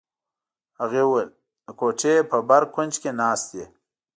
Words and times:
هغې 0.79 1.01
وویل: 1.05 1.29
د 1.65 1.67
کوټې 1.79 2.15
په 2.29 2.37
بر 2.49 2.63
کونج 2.73 2.93
کې 3.01 3.11
ناست 3.21 3.47
یې. 3.57 3.65